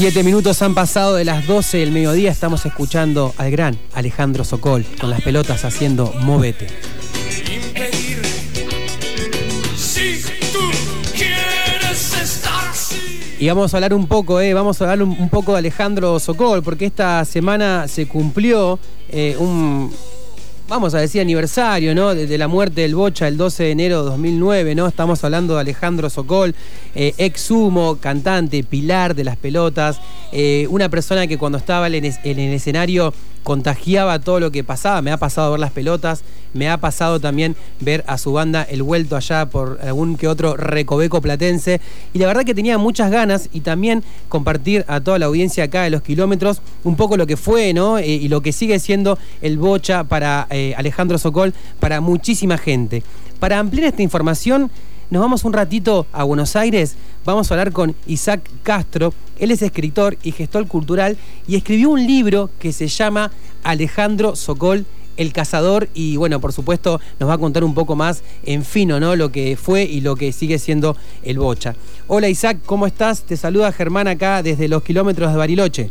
[0.00, 2.30] Siete minutos han pasado de las 12 del mediodía.
[2.30, 6.68] Estamos escuchando al gran Alejandro Sokol con las pelotas haciendo Movete.
[13.38, 16.62] Y vamos a hablar un poco, eh, vamos a hablar un, poco de Alejandro Sokol,
[16.62, 18.78] porque esta semana se cumplió
[19.10, 19.92] eh, un,
[20.70, 22.14] vamos a decir, aniversario, ¿no?
[22.14, 24.86] De, la muerte del Bocha el 12 de enero de 2009, ¿no?
[24.86, 26.54] Estamos hablando de Alejandro Sokol,
[26.94, 32.04] eh, ex sumo, cantante, pilar de las pelotas, eh, una persona que cuando estaba en
[32.04, 33.12] el escenario
[33.42, 35.02] contagiaba todo lo que pasaba.
[35.02, 36.22] Me ha pasado ver las pelotas,
[36.52, 40.56] me ha pasado también ver a su banda El Vuelto allá por algún que otro
[40.56, 41.80] recoveco platense.
[42.12, 45.82] Y la verdad que tenía muchas ganas y también compartir a toda la audiencia acá
[45.82, 47.98] de los kilómetros un poco lo que fue, ¿no?
[47.98, 53.02] Eh, y lo que sigue siendo el bocha para eh, Alejandro Sokol, para muchísima gente.
[53.38, 54.70] Para ampliar esta información,
[55.10, 56.94] nos vamos un ratito a Buenos Aires,
[57.24, 59.12] vamos a hablar con Isaac Castro.
[59.38, 63.32] Él es escritor y gestor cultural y escribió un libro que se llama
[63.64, 68.22] Alejandro Sokol el cazador y bueno, por supuesto nos va a contar un poco más
[68.44, 69.16] en fino, ¿no?
[69.16, 71.74] Lo que fue y lo que sigue siendo el Bocha.
[72.06, 73.22] Hola Isaac, ¿cómo estás?
[73.24, 75.90] Te saluda Germán acá desde los kilómetros de Bariloche.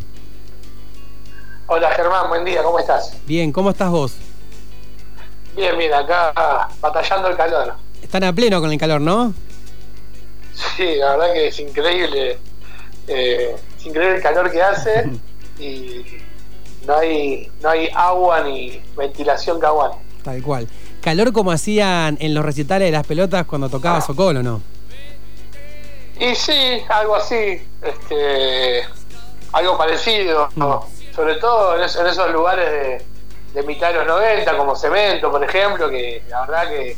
[1.68, 3.18] Hola Germán, buen día, ¿cómo estás?
[3.28, 4.16] Bien, ¿cómo estás vos?
[5.56, 7.89] Bien, bien, acá batallando el calor.
[8.02, 9.34] Están a pleno con el calor, ¿no?
[10.76, 12.38] Sí, la verdad que es increíble.
[13.08, 15.10] Eh, es increíble el calor que hace
[15.60, 16.04] y
[16.86, 19.98] no hay, no hay agua ni ventilación que aguante.
[20.24, 20.68] Tal cual.
[21.02, 24.62] ¿Calor como hacían en los recitales de las pelotas cuando tocaba Socolo, no?
[26.20, 27.62] Y sí, algo así.
[27.82, 28.84] Este,
[29.54, 30.50] algo parecido.
[30.56, 30.64] Mm.
[31.16, 33.06] Sobre todo en, esos lugares de,
[33.54, 36.98] de mitad de los 90, como Cemento, por ejemplo, que la verdad que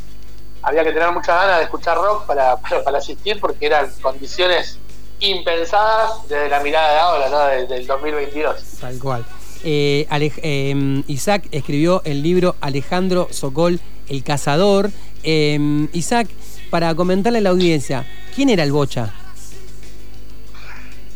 [0.62, 4.78] había que tener muchas ganas de escuchar rock para, para, asistir porque eran condiciones
[5.20, 7.38] impensadas desde la mirada de ahora, ¿no?
[7.46, 8.56] Desde el 2022.
[8.80, 9.24] Tal cual.
[9.64, 14.90] Eh, em, Isaac escribió el libro Alejandro Sokol, El Cazador.
[15.22, 16.28] Em, Isaac,
[16.70, 19.12] para comentarle a la audiencia, ¿quién era el Bocha?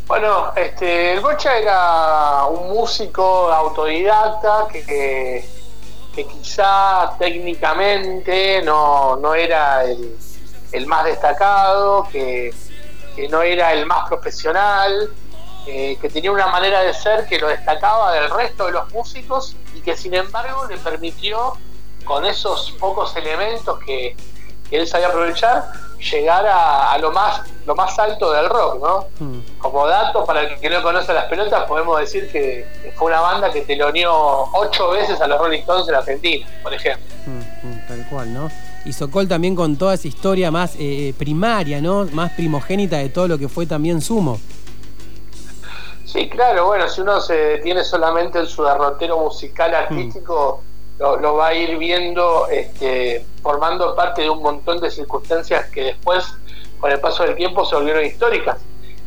[0.06, 5.44] Bueno, este, el Bocha era un músico autodidacta que que
[6.24, 10.16] quizá técnicamente no, no era el,
[10.72, 12.54] el, más destacado, que,
[13.30, 15.10] no era el más profesional,
[15.66, 19.56] eh, que tenía una manera de ser que lo destacaba del resto de los músicos
[19.74, 21.54] y que sin embargo le permitió,
[22.04, 24.16] con esos pocos elementos que,
[24.70, 29.06] que él sabía aprovechar, llegar a, lo más lo más alto del rock, ¿no?
[29.18, 29.40] Hmm.
[29.58, 33.50] Como dato, para el que no conoce las pelotas, podemos decir que fue una banda
[33.50, 37.04] que teloneó ocho veces a los Rolling Stones en Argentina, por ejemplo.
[37.26, 38.50] Hmm, hmm, tal cual, ¿no?
[38.84, 42.04] Y Sokol también con toda esa historia más eh, primaria, ¿no?
[42.12, 44.38] Más primogénita de todo lo que fue también Sumo.
[46.04, 50.62] Sí, claro, bueno, si uno se detiene solamente en su derrotero musical artístico
[50.98, 56.24] lo, va a ir viendo este, formando parte de un montón de circunstancias que después,
[56.80, 58.58] con el paso del tiempo, se volvieron históricas.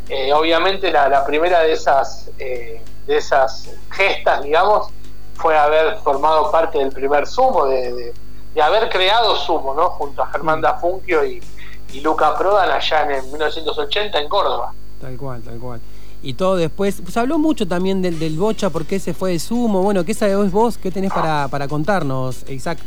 [0.08, 4.90] Eh, obviamente la, primera de esas, eh, de esas gestas, digamos,
[5.36, 8.14] fue haber formado parte del primer sumo, de,
[8.62, 9.92] haber creado sumo, ¿no?
[9.92, 10.64] Junto a Germán mm.
[10.64, 11.42] Dafunquio y,
[11.94, 14.74] y Luca Prodan allá en 1980 en Córdoba.
[15.00, 15.80] Tal cual, tal cual
[16.22, 17.02] y todo después.
[17.02, 19.81] Pues habló mucho también del, del Bocha, por qué se fue de sumo.
[19.81, 20.78] Bueno, ¿qué sabés vos?
[20.78, 22.80] ¿Qué tenés para, para contarnos, Isaac?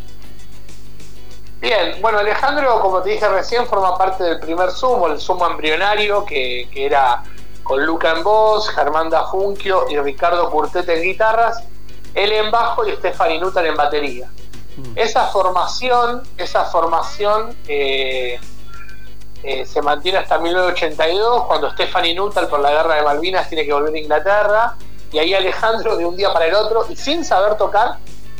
[1.62, 6.24] Bien, bueno, Alejandro, como te dije recién, forma parte del primer sumo, el sumo embrionario,
[6.24, 7.22] que, era
[7.62, 11.62] con Luca en voz, Germán Dafunquio y Ricardo Curtete en guitarras,
[12.14, 14.28] él en bajo y Stephanie Nuttall en batería.
[14.76, 14.98] Mm.
[14.98, 18.40] Esa formación, esa formación eh,
[19.42, 23.72] eh, se mantiene hasta 1982, cuando Stephanie Nuttall por la guerra de Malvinas tiene que
[23.72, 24.74] volver a Inglaterra,
[25.10, 27.96] y ahí Alejandro de un día para el otro, y sin saber tocar,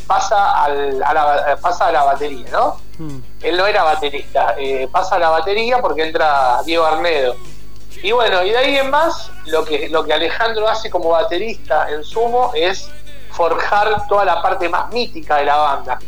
[0.07, 2.77] pasa, a, la, pasa a la batería, ¿no?
[2.99, 3.19] Hmm.
[3.41, 7.37] Él no era baterista, eh, pasa a la batería porque entra Diego Arnedo.
[8.03, 11.89] Y bueno, y de ahí en más, lo que, lo que Alejandro hace como baterista
[11.91, 12.89] en sumo es
[13.31, 15.99] forjar toda la parte más mítica de la banda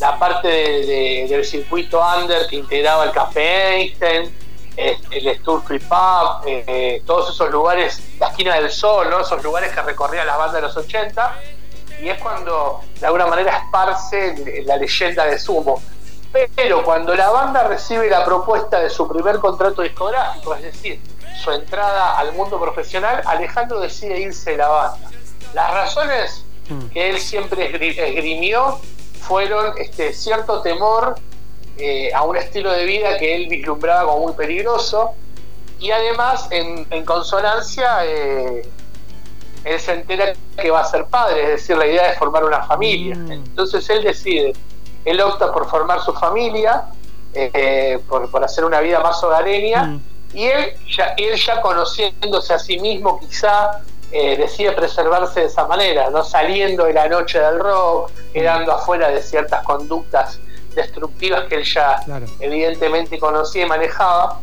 [0.00, 4.34] la parte del circuito under que integraba el Café Einstein,
[4.76, 9.20] el Stur Free Pub, eh, todos esos lugares, la esquina del sol, ¿no?
[9.20, 11.36] esos lugares que recorría la banda de los 80,
[12.02, 15.80] y es cuando de alguna manera esparce la leyenda de Sumo.
[16.56, 21.00] Pero cuando la banda recibe la propuesta de su primer contrato discográfico, es decir,
[21.40, 25.10] su entrada al mundo profesional, Alejandro decide irse de la banda.
[25.52, 26.86] Las razones mm.
[26.86, 28.80] que él siempre esgrimió
[29.26, 31.16] fueron este, cierto temor
[31.78, 35.12] eh, a un estilo de vida que él vislumbraba como muy peligroso
[35.80, 38.68] y además en, consonancia eh,
[39.64, 42.64] él se entera que va a ser padre, es decir, la idea es formar una
[42.64, 43.16] familia.
[43.16, 43.32] Mm.
[43.32, 44.52] Entonces él decide,
[45.04, 46.84] él opta por formar su familia,
[47.32, 50.00] eh, por, por hacer una vida más hogareña, Mm.
[50.34, 53.80] y él ya, él ya conociéndose a sí mismo quizá
[54.16, 59.08] eh, decide preservarse de esa manera, no saliendo de la noche del rock, quedando afuera
[59.10, 60.38] de ciertas conductas
[60.74, 62.26] destructivas que él ya Claro.
[62.40, 64.40] evidentemente conocía y manejaba.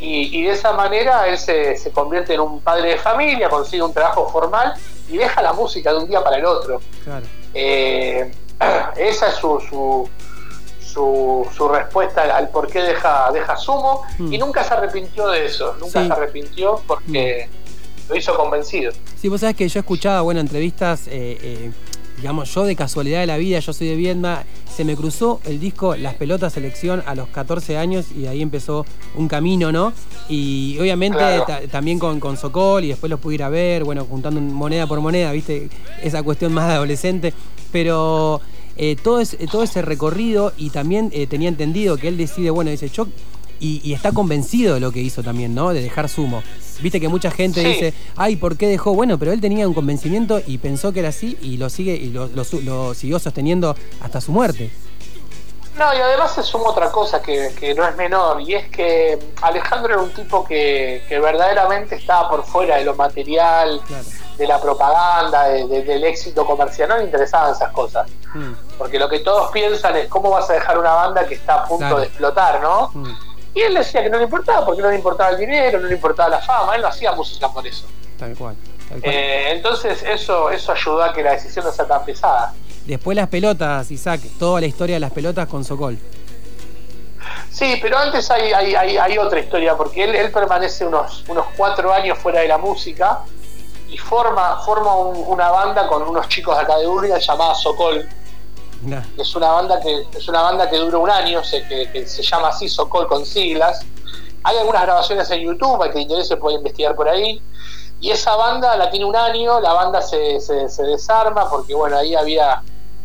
[0.00, 3.82] Y, y de esa manera él se, se convierte en un padre de familia, consigue
[3.82, 4.74] un trabajo formal
[5.08, 6.80] y deja la música de un día para el otro.
[7.04, 7.24] Claro.
[7.54, 8.32] Eh,
[8.96, 10.08] esa es su, su,
[10.80, 14.32] su, su respuesta al, por qué deja, deja Sumo Mm.
[14.32, 16.04] y nunca se arrepintió de eso, nunca Sí.
[16.04, 16.06] Mm.
[16.08, 17.48] se arrepintió porque
[18.08, 18.92] lo hizo convencido.
[19.20, 21.70] Sí, vos sabés que yo escuchaba, bueno, entrevistas, eh, eh,
[22.16, 25.60] digamos, yo de casualidad de la vida, yo soy de Viedma, se me cruzó el
[25.60, 28.84] disco Las Pelotas Selección a los 14 años y ahí empezó
[29.14, 29.92] un camino, ¿no?
[30.28, 31.68] Y obviamente Claro.
[31.70, 35.00] también con, con Sokol y después los pude ir a ver, bueno, juntando moneda por
[35.00, 35.68] moneda, ¿viste?
[36.02, 37.32] Esa cuestión más de adolescente,
[37.72, 38.40] pero...
[38.76, 42.88] eh, todo, ese, todo ese recorrido y también tenía entendido que él decide, bueno, dice,
[42.88, 43.06] yo
[43.60, 45.72] y, y está convencido de lo que hizo también, ¿no?
[45.72, 46.42] De dejar sumo.
[46.80, 47.66] Viste que mucha gente Sí.
[47.68, 48.94] dice, ay, ¿por qué dejó?
[48.94, 52.10] Bueno, pero él tenía un convencimiento y pensó que era así y lo sigue y
[52.10, 54.70] lo, lo lo siguió sosteniendo hasta su muerte.
[55.78, 59.18] No, y además se suma otra cosa que, que no es menor, y es que
[59.42, 64.04] Alejandro era un tipo que, que verdaderamente estaba por fuera de lo material, Claro.
[64.38, 68.08] de la propaganda, de- de- del éxito comercial, no le interesaban esas cosas.
[68.34, 71.54] Mm, Porque lo que todos piensan es cómo vas a dejar una banda que está
[71.54, 71.98] a punto Claro.
[71.98, 72.90] de explotar, ¿no?
[72.94, 73.14] mm,
[73.54, 75.94] Y él decía que no le importaba, porque no le importaba el dinero, no le
[75.94, 77.86] importaba la fama, él no hacía música por eso.
[78.18, 78.56] tal cual.
[78.88, 79.14] tal cual.
[79.14, 82.52] Eh, entonces eso, eso ayudó a que la decisión no sea tan pesada.
[82.84, 85.98] Después las pelotas, Isaac, toda la historia de las pelotas con Sokol.
[87.50, 91.46] Sí, pero antes hay, hay, hay, hay otra historia, porque él, él permanece unos, unos
[91.56, 93.20] cuatro años fuera de la música
[93.88, 98.06] y forma, forma un- una banda con unos chicos de acá de Urria llamada Sokol.
[99.18, 102.22] Es una banda que, es una banda que dura un año, se, que, que se
[102.22, 103.84] llama así Sokol con siglas.
[104.42, 107.40] Hay algunas grabaciones en YouTube, al que le interese puede investigar por ahí.
[108.00, 111.96] Y esa banda la tiene un año, la banda se, se, se desarma porque bueno,
[111.96, 112.62] ahí había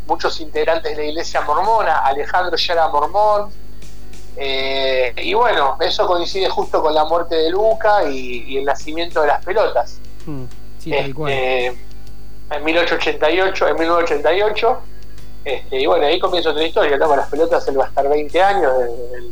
[0.07, 3.51] muchos integrantes de la iglesia mormona, Alejandro ya era mormón,
[4.41, 9.21] eh, y bueno, eso coincide justo con la muerte de Luca y, y el nacimiento
[9.21, 9.99] de las pelotas.
[10.25, 10.43] mm,
[10.79, 11.31] sí, tal cual.
[11.31, 11.65] Este,
[12.51, 14.79] en 1888, en 1988,
[15.45, 17.07] este, y bueno, ahí comienza otra historia, ¿no?
[17.07, 19.31] Con las pelotas él va a estar 20 años, desde el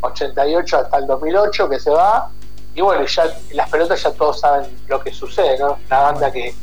[0.00, 2.30] 88 hasta el 2008 que se va,
[2.74, 5.78] y bueno, ya las pelotas ya todos saben lo que sucede, ¿no?
[5.86, 6.54] Una banda que,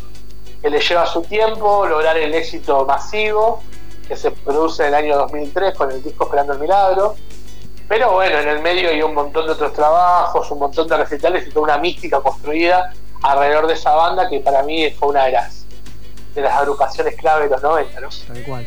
[0.62, 3.62] que le lleva su tiempo lograr el éxito masivo
[4.08, 7.16] que se produce en el año 2003 con el disco Esperando el Milagro.
[7.88, 11.48] Pero bueno, en el medio hay un montón de otros trabajos, un montón de recitales
[11.48, 12.92] y toda una mística construida
[13.22, 15.59] alrededor de esa banda que para mí fue una de las,
[16.40, 18.10] de las agrupaciones clave de los 90, ¿no?
[18.28, 18.66] Tal cual.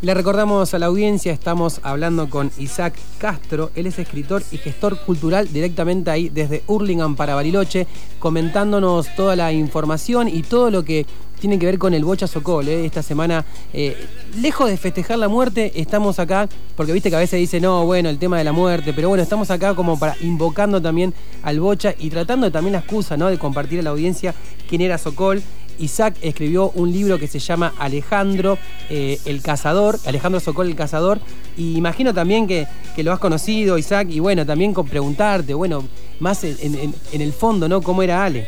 [0.00, 4.98] Le recordamos a la audiencia, estamos hablando con Isaac Castro, él es escritor y gestor
[4.98, 7.86] cultural directamente ahí desde Hurlingham para Bariloche,
[8.18, 11.06] comentándonos toda la información y todo lo que
[11.38, 12.68] tiene que ver con el Bocha Sokol.
[12.68, 12.84] ¿eh?
[12.84, 13.96] Esta semana, eh,
[14.40, 18.08] lejos de festejar la muerte, estamos acá, porque viste que a veces dice, no, bueno,
[18.08, 21.94] el tema de la muerte, pero bueno, estamos acá como para invocando también al Bocha
[21.98, 23.28] y tratando también la excusa, ¿no?
[23.28, 24.34] De compartir a la audiencia
[24.68, 25.42] quién era Sokol.
[25.78, 28.58] Isaac escribió un libro que se llama Alejandro
[28.90, 31.18] eh, el Cazador, Alejandro Sokol el Cazador,
[31.56, 35.84] y imagino también que, que lo has conocido, Isaac, y bueno, también con preguntarte, bueno,
[36.20, 37.80] más en, en- en el fondo, ¿no?
[37.82, 38.46] ¿Cómo era Ale?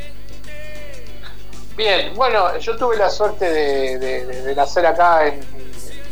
[1.77, 5.33] Bien, bueno, yo tuve la suerte de, de- de- de nacer acá en,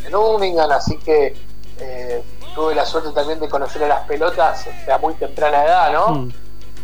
[0.05, 1.33] en Birmingham, así que
[1.79, 2.21] eh,
[2.53, 6.09] tuve la suerte también de conocer a las pelotas este, a muy temprana edad, ¿no?
[6.15, 6.33] Mm,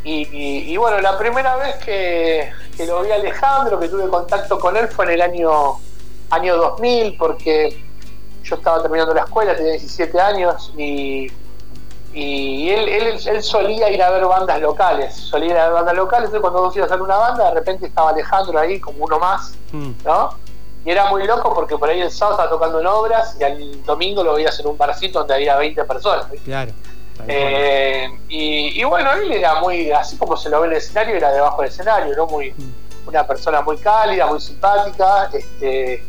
[0.04, 4.08] Y, y- y bueno, la primera vez que, que lo vi a Alejandro, que tuve
[4.10, 5.76] contacto con él, fue en el año,
[6.30, 7.84] año 2000, porque
[8.44, 11.32] yo estaba terminando la escuela, tenía 17 años, y,
[12.14, 15.96] y él, él, él solía ir a ver bandas locales, solía ir a ver bandas
[15.96, 19.04] locales, entonces cuando vos ibas a ver una banda, de repente estaba Alejandro ahí como
[19.06, 20.30] uno más, mm, ¿no?
[20.86, 23.84] Y era muy loco porque por ahí el sábado estaba tocando en obras y al
[23.84, 26.32] domingo lo veías en un barcito donde había 20 personas.
[26.32, 26.46] ¿viste?
[26.46, 26.72] claro.
[27.28, 31.16] Eh, y, y bueno, él era muy, así como se lo ve en el escenario,
[31.18, 32.26] era debajo del escenario, ¿no?
[32.28, 36.04] Muy, Mm, una persona muy cálida, muy simpática, este,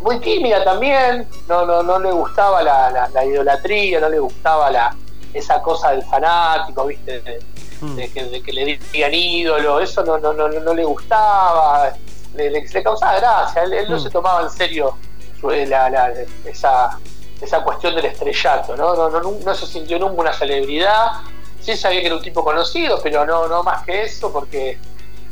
[0.00, 4.70] muy tímida también, no, no, no le gustaba la, la- la idolatría, no le gustaba
[4.70, 4.94] la,
[5.32, 7.20] esa cosa del fanático, ¿viste?
[7.22, 7.40] De,
[7.80, 11.92] mm, de que, de que le digan ídolo, eso no, no, no, no le gustaba,
[12.36, 14.00] le, le- le causaba gracia, él, él no Mm.
[14.00, 14.96] se tomaba en serio
[15.40, 16.12] su- la- la-
[16.44, 16.98] esa,
[17.40, 18.94] esa cuestión del estrellato, ¿no?
[18.94, 21.12] No, no, no, no se sintió nunca una celebridad,
[21.60, 24.78] sí sabía que era un tipo conocido, pero no, no más que eso, porque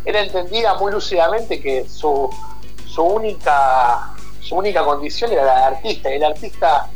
[0.04, 2.28] él entendía muy lúcidamente que su,
[2.86, 6.90] su única su única condición era la de artista, y el artista,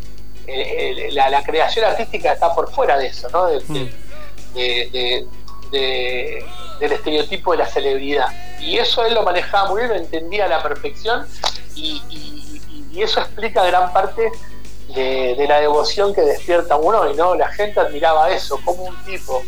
[0.47, 3.47] eh, la, creación artística está por fuera de eso, ¿no?
[3.69, 3.89] Mm.
[6.81, 8.29] del estereotipo de la celebridad.
[8.61, 11.27] Y eso él lo manejaba muy bien, lo entendía a la perfección,
[11.75, 12.03] y,
[12.97, 14.33] eso explica gran parte
[14.95, 17.35] de, la devoción que despierta uno, y ¿no?
[17.35, 19.43] La gente admiraba eso, como un tipo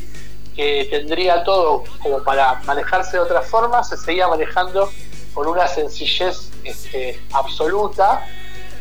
[0.55, 4.91] que tendría todo como para manejarse de otra forma, se seguía manejando
[5.33, 8.27] con una sencillez este, absoluta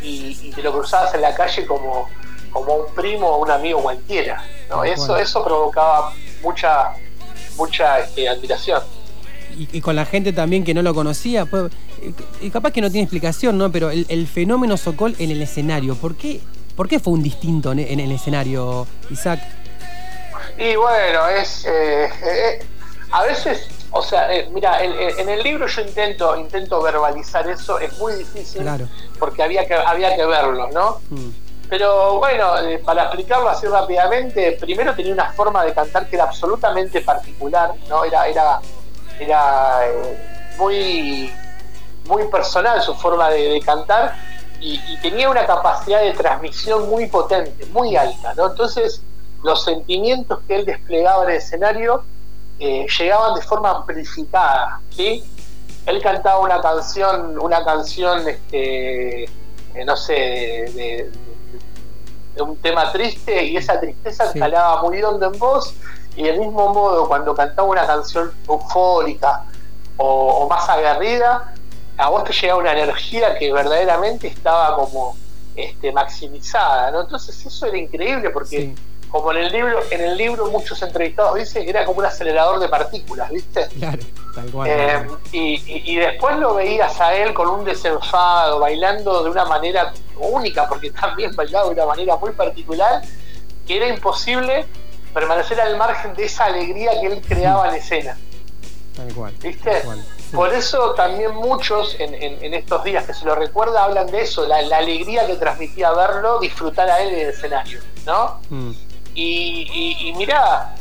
[0.02, 2.10] y, te lo cruzabas en la calle como,
[2.52, 4.44] como un primo o un amigo cualquiera.
[4.70, 4.84] ¿no?
[4.84, 6.94] Eso, eso provocaba mucha,
[7.58, 8.82] mucha este, admiración.
[9.56, 11.72] Y, con la gente también que no lo conocía, pues,
[12.42, 13.72] y capaz que no tiene explicación, ¿no?
[13.72, 16.42] Pero el, fenómeno Sokol en el escenario, ¿por qué,
[16.76, 19.40] ¿por qué fue un distinto en, el escenario, Isaac?
[20.58, 22.66] Y bueno, es eh, eh,
[23.12, 27.98] a veces o sea, eh, mira, en, el libro yo intento intento verbalizar eso, es
[27.98, 28.68] muy difícil
[29.18, 31.00] porque había que había que verlo, ¿no?
[31.10, 31.30] Mm.
[31.70, 32.54] Pero bueno,
[32.86, 38.04] para explicarlo así rápidamente, primero tenía una forma de cantar que era absolutamente particular, ¿no?
[38.04, 38.60] Era era
[39.20, 39.80] era
[40.58, 41.32] muy
[42.08, 44.16] muy personal su forma de, cantar
[44.60, 48.48] y, y, tenía una capacidad de transmisión muy potente, muy alta, ¿no?
[48.50, 49.02] Entonces
[49.44, 52.04] los sentimientos que él desplegaba en el escenario
[52.60, 55.24] eh, llegaban de forma amplificada, ¿sí?
[55.86, 61.12] Él cantaba una canción, una canción, este, eh, no sé, de,
[62.42, 65.74] un tema triste y esa tristeza calaba muy hondo en voz
[66.16, 69.44] y del mismo modo cuando cantaba una canción eufórica
[69.98, 71.54] o, más aguerrida,
[71.98, 75.18] a vos te llegaba una energía que verdaderamente estaba como
[75.56, 77.02] este, maximizada, ¿no?
[77.02, 78.76] Entonces eso era increíble porque
[79.10, 82.68] como en el libro, en el libro muchos entrevistados dicen, era como un acelerador de
[82.68, 83.68] partículas, ¿viste?
[83.80, 84.00] Claro,
[84.36, 84.70] tal cual.
[84.70, 90.68] Eh, y, después lo veías a él con un desenfado, bailando de una manera única,
[90.68, 93.02] porque también bailaba de una manera muy particular,
[93.66, 94.66] que era imposible
[95.14, 98.18] permanecer al margen de esa alegría que él creaba en escena.
[98.96, 99.34] Tal cual.
[99.42, 99.84] ¿Viste?
[100.34, 104.46] Por eso también muchos en, en, estos días que se lo recuerda hablan de eso,
[104.46, 108.40] la, alegría que transmitía verlo, disfrutar a él en el escenario, ¿no?
[108.50, 108.72] Mm.
[109.16, 110.76] Y, y, mirá,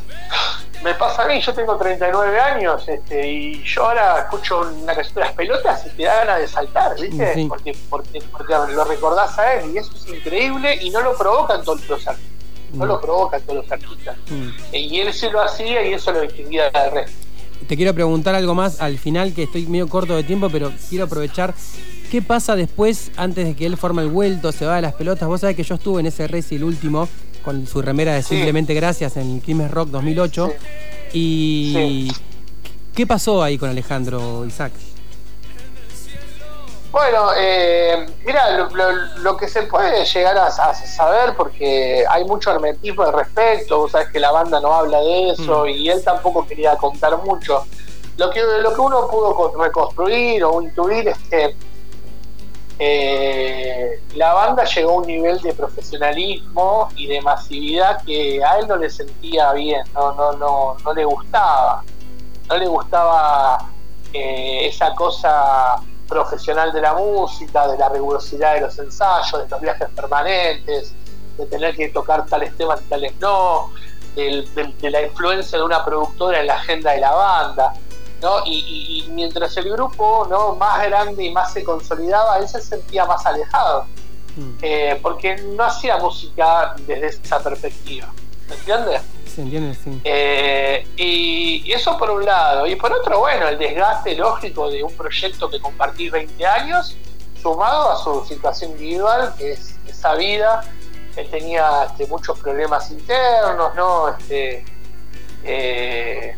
[0.82, 5.14] me pasa a mí, yo tengo 39 años este, y yo ahora escucho una canción
[5.14, 7.46] de las pelotas y te da ganas de saltar, ¿viste?
[7.48, 8.20] Porque, porque,
[8.74, 12.32] lo recordás a él y eso es increíble y no lo provocan todos los artistas.
[12.72, 14.16] No lo provocan todos los artistas.
[14.28, 14.50] Mm.
[14.72, 17.25] Y él sí lo hacía y eso lo distinguía del resto.
[17.68, 21.04] Te quiero preguntar algo más al final, que estoy medio corto de tiempo, pero quiero
[21.06, 21.54] aprovechar.
[22.10, 25.28] ¿Qué pasa después, antes de que él forme el vuelto, se va de las pelotas?
[25.28, 27.08] Vos sabés que yo estuve en ese el último
[27.44, 30.52] con su remera de Simplemente Gracias en Crimes Rock 2008.
[31.12, 32.08] Y
[32.94, 34.72] ¿qué pasó ahí con Alejandro Isaac?
[36.96, 38.52] Bueno, eh, mira,
[39.18, 44.08] lo, que se puede llegar a, saber, porque hay mucho hermetismo al respecto, vos sabés
[44.08, 45.68] que la banda no habla de eso mm.
[45.68, 47.66] y él tampoco quería contar mucho.
[48.16, 51.54] Lo que, lo que uno pudo reconstruir o intuir es que
[52.78, 58.68] eh, la banda llegó a un nivel de profesionalismo y de masividad que a él
[58.68, 61.84] no le sentía bien, no, no, no, no le gustaba,
[62.48, 63.68] no le gustaba
[64.14, 69.60] eh, esa cosa profesional de la música, de la rigurosidad de los ensayos, de los
[69.60, 70.94] viajes permanentes,
[71.36, 73.70] de tener que tocar tales temas y tales no,
[74.14, 77.74] de la influencia de una productora en la agenda de la banda.
[78.22, 78.38] ¿no?
[78.46, 80.54] Y, mientras el grupo ¿no?
[80.54, 83.86] más grande y más se consolidaba, él se sentía más alejado,
[84.36, 84.50] mm.
[84.62, 88.08] eh, porque no hacía música desde esa perspectiva,
[88.48, 89.02] ¿me entiendes?
[90.04, 94.92] Eh, y, eso por un lado, y por otro, bueno, el desgaste lógico de un
[94.92, 96.96] proyecto que compartí 20 años,
[97.40, 100.62] sumado a su situación individual, que es esa vida,
[101.16, 104.08] él tenía este, muchos problemas internos, ¿no?
[104.08, 104.64] Este,
[105.44, 106.36] eh,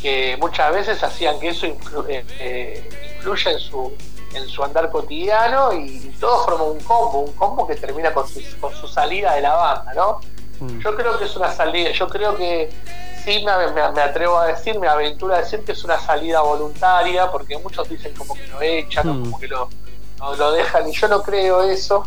[0.00, 3.92] que muchas veces hacían que eso eh, eh, influya en su,
[4.34, 8.40] en su andar cotidiano y, todo forma un combo, un combo que termina con su,
[8.60, 10.20] con su salida de la banda, ¿no?
[10.60, 10.80] Mm.
[10.80, 12.70] Yo creo que es una salida, yo creo que
[13.24, 17.30] sí me, me, atrevo a decir, me aventura a decir que es una salida voluntaria,
[17.30, 19.22] porque muchos dicen como que lo echan o mm.
[19.22, 19.68] como que lo,
[20.38, 22.06] lo, dejan, y yo no creo eso,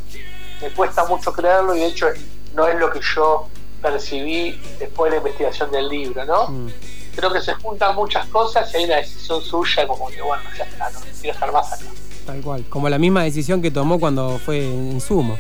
[0.62, 2.08] me cuesta mucho creerlo y de hecho
[2.54, 3.48] no es lo que yo
[3.82, 6.48] percibí después de la investigación del libro, ¿no?
[6.48, 6.70] Mm
[7.16, 10.64] creo que se juntan muchas cosas y hay una decisión suya como que bueno, ya
[10.64, 11.86] está, no quiero estar más acá.
[12.26, 15.38] Tal cual, como la misma decisión que tomó cuando fue en Sumo.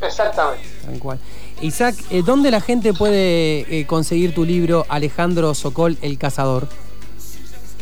[0.00, 0.68] Exactamente.
[0.84, 1.18] Tal cual.
[1.60, 6.68] Isaac, eh, ¿dónde la gente puede eh, conseguir tu libro Alejandro Sokol, El Cazador?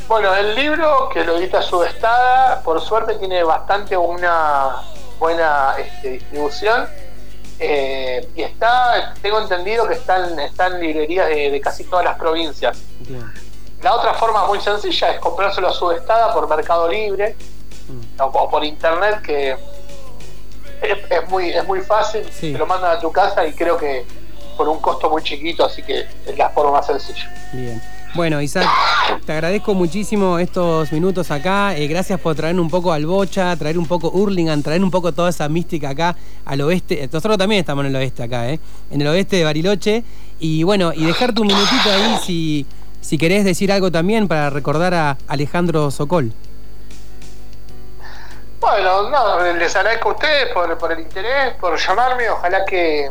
[0.09, 4.83] Bueno, el libro que lo edita Subestada, por suerte tiene bastante una
[5.19, 6.87] buena este, distribución.
[7.59, 12.79] Eh, y está, tengo entendido que están, en librerías de, casi todas las provincias.
[13.83, 17.37] La otra forma muy sencilla es comprárselo a Subestada por Mercado Libre
[17.89, 18.21] mm.
[18.21, 19.57] o, por internet, que
[20.83, 22.23] es, muy, es muy fácil.
[22.41, 24.05] Te lo mandan a tu casa y creo que
[24.57, 27.31] por un costo muy chiquito, así que es la forma más sencilla.
[27.53, 27.81] Bien.
[28.15, 28.67] Bueno, Isaac,
[29.27, 31.77] te agradezco muchísimo estos minutos acá.
[31.77, 35.13] Eh, gracias por traer un poco al Bocha, traer un poco Hurlingham, traer un poco
[35.13, 36.17] toda esa mística acá
[36.47, 37.07] al oeste.
[37.13, 38.59] Nosotros también estamos en el oeste acá, ¿eh?
[38.91, 40.03] En el oeste de Bariloche.
[40.41, 42.67] Y bueno, y dejar tu minutito ahí si,
[43.03, 46.33] si querés decir algo también para recordar a Alejandro Sokol.
[48.61, 52.29] Bueno, no, les agradezco a ustedes por, por el interés, por llamarme.
[52.31, 53.11] Ojalá que,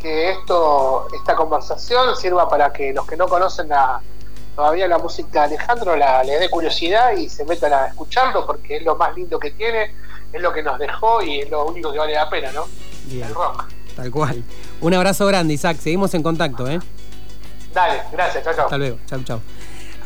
[0.00, 4.00] que esto, esta conversación sirva para que los que no conocen la
[4.56, 8.78] todavía la música de Alejandro la, le dé curiosidad y se metan a escucharlo porque
[8.78, 9.94] es lo más lindo que tiene,
[10.32, 12.64] es lo que nos dejó y es lo único que vale la pena, ¿no?
[13.10, 13.66] El rock.
[13.94, 14.42] Tal cual.
[14.80, 15.76] Un abrazo grande, Isaac.
[15.78, 16.80] Seguimos en contacto, ¿eh?
[17.72, 18.42] Dale, gracias.
[18.42, 18.64] Chao, chao.
[18.64, 18.98] Hasta luego.
[19.06, 19.40] Chao, chao.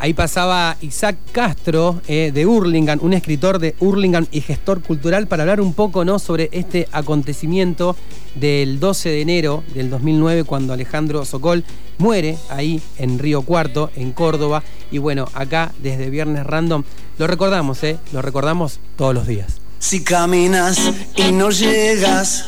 [0.00, 5.42] Ahí pasaba Isaac Castro eh, de Hurlingham, un escritor de Hurlingham y gestor cultural, para
[5.42, 6.18] hablar un poco ¿no?
[6.18, 7.94] sobre este acontecimiento
[8.34, 11.64] del 12 de enero del 2009, cuando Alejandro Sokol
[11.98, 14.62] muere ahí en Río Cuarto, en Córdoba.
[14.90, 16.82] Y bueno, acá desde Viernes Random
[17.18, 17.98] lo recordamos, ¿eh?
[18.14, 19.60] lo recordamos todos los días.
[19.80, 20.78] Si caminas
[21.16, 22.44] y no llegas,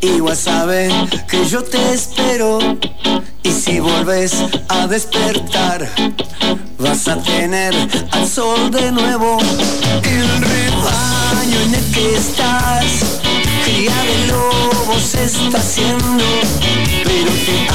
[0.00, 0.88] igual sabe
[1.28, 2.58] que yo te espero.
[3.42, 4.34] Y si vuelves
[4.68, 5.90] a despertar,
[6.84, 7.74] vas a tener
[8.10, 9.38] al sol de nuevo.
[10.02, 13.20] El rebaño en el que estás,
[13.64, 16.24] cría de lobos está haciendo,
[17.04, 17.68] pero te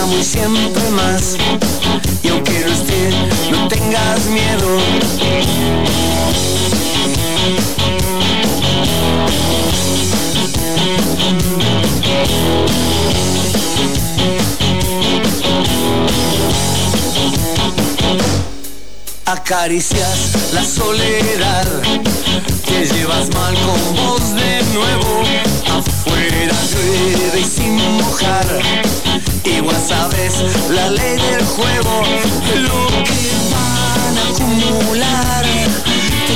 [0.00, 1.36] amo y siempre más.
[2.22, 3.10] Y aunque no esté,
[3.50, 5.72] no tengas miedo.
[19.44, 21.66] Acaricias la soledad,
[22.64, 25.22] te llevas mal con voz de nuevo,
[25.66, 28.46] afuera llueve y sin mojar,
[29.44, 30.34] igual sabes
[30.70, 32.02] la ley del juego,
[32.54, 35.44] lo que van a acumular,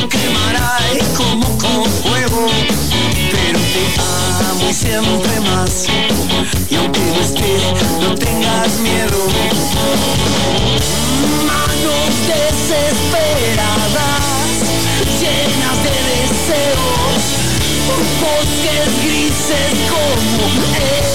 [0.09, 0.79] te quemará
[1.17, 2.49] como con fuego,
[3.31, 3.85] pero te
[4.51, 5.87] amo y siempre más,
[6.71, 7.59] y aunque no esté,
[8.01, 9.27] no tengas miedo.
[12.27, 14.05] Desesperadas,
[15.21, 17.23] llenas de deseos,
[18.21, 20.45] bosques grises como
[20.77, 21.06] este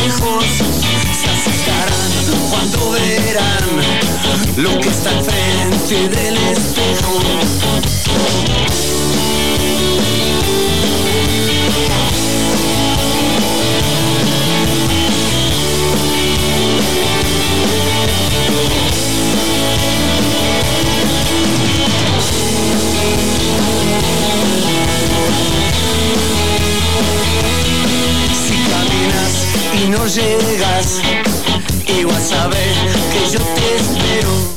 [0.00, 0.44] lejos
[1.12, 3.64] se asustarán cuando verán
[4.56, 7.20] lo que está enfrente del espejo.
[30.08, 31.00] llegas
[31.86, 32.74] y vas a ver
[33.12, 34.55] que yo te espero.